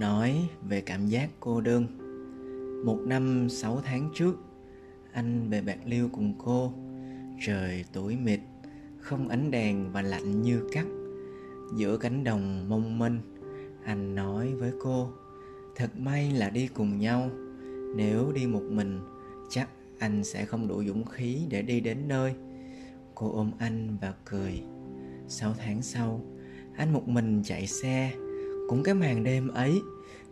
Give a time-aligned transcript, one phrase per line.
[0.00, 1.86] nói về cảm giác cô đơn.
[2.84, 4.38] Một năm sáu tháng trước,
[5.12, 6.72] anh về bạc liêu cùng cô.
[7.46, 8.40] Trời tối mịt,
[8.98, 10.86] không ánh đèn và lạnh như cắt.
[11.76, 13.20] Giữa cánh đồng mông mênh
[13.84, 15.08] anh nói với cô,
[15.76, 17.30] thật may là đi cùng nhau.
[17.96, 19.00] Nếu đi một mình,
[19.50, 22.34] chắc anh sẽ không đủ dũng khí để đi đến nơi.
[23.14, 24.62] Cô ôm anh và cười.
[25.28, 26.20] Sáu tháng sau,
[26.76, 28.12] anh một mình chạy xe
[28.70, 29.82] cũng cái màn đêm ấy,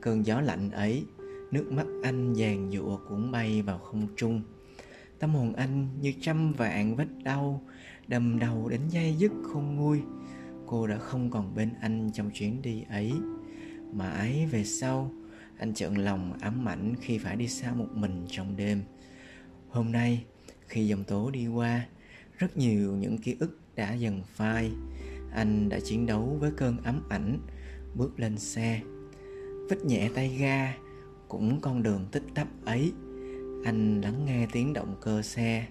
[0.00, 1.04] cơn gió lạnh ấy,
[1.50, 4.42] nước mắt anh giàn dụa cũng bay vào không trung.
[5.18, 7.62] Tâm hồn anh như trăm vạn vết đau,
[8.08, 10.02] đầm đầu đến dây dứt không nguôi.
[10.66, 13.12] Cô đã không còn bên anh trong chuyến đi ấy.
[13.92, 15.10] Mãi về sau,
[15.58, 18.82] anh chợn lòng ám ảnh khi phải đi xa một mình trong đêm.
[19.68, 20.24] Hôm nay,
[20.66, 21.86] khi dòng tố đi qua,
[22.38, 24.70] rất nhiều những ký ức đã dần phai.
[25.32, 27.38] Anh đã chiến đấu với cơn ám ảnh
[27.98, 28.80] bước lên xe.
[29.70, 30.74] Vít nhẹ tay ga,
[31.28, 32.92] cũng con đường tích tắp ấy.
[33.64, 35.66] Anh lắng nghe tiếng động cơ xe,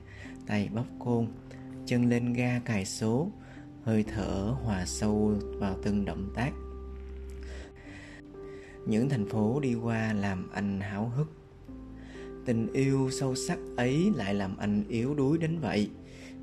[0.48, 1.28] tay bóp côn,
[1.86, 3.32] chân lên ga cài số,
[3.84, 6.52] hơi thở hòa sâu vào từng động tác.
[8.88, 11.32] Những thành phố đi qua làm anh háo hức.
[12.46, 15.90] Tình yêu sâu sắc ấy lại làm anh yếu đuối đến vậy,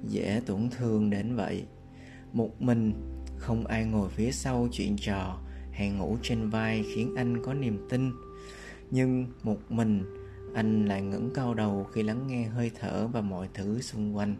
[0.08, 1.64] dễ tổn thương đến vậy.
[2.32, 2.92] Một mình,
[3.36, 5.43] không ai ngồi phía sau chuyện trò
[5.74, 8.12] hay ngủ trên vai khiến anh có niềm tin.
[8.90, 10.04] Nhưng một mình,
[10.54, 14.36] anh lại ngẩng cao đầu khi lắng nghe hơi thở và mọi thứ xung quanh.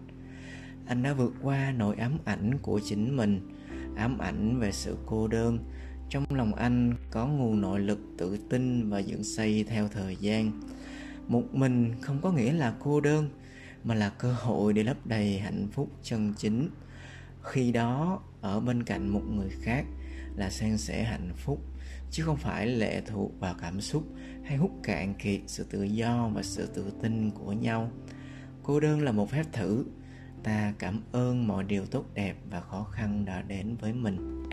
[0.87, 3.41] Anh đã vượt qua nỗi ám ảnh của chính mình,
[3.97, 5.59] ám ảnh về sự cô đơn.
[6.09, 10.61] Trong lòng anh có nguồn nội lực tự tin và dựng xây theo thời gian.
[11.29, 13.29] Một mình không có nghĩa là cô đơn,
[13.85, 16.69] mà là cơ hội để lấp đầy hạnh phúc chân chính.
[17.43, 19.85] Khi đó, ở bên cạnh một người khác
[20.37, 21.61] là san sẻ hạnh phúc,
[22.11, 24.05] chứ không phải lệ thuộc vào cảm xúc
[24.45, 27.91] hay hút cạn kiệt sự tự do và sự tự tin của nhau.
[28.63, 29.85] Cô đơn là một phép thử.
[30.43, 34.44] Ta cảm ơn mọi điều tốt đẹp và khó khăn đã đến với mình.